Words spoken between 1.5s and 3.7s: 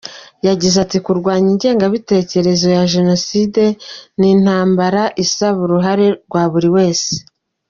ingengabitekerezo ya Jenoside,